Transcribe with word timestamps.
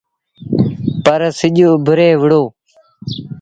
پر 1.03 1.21
سڄ 1.37 1.57
اُڀري 1.71 2.09
وُهڙو۔ 2.19 2.43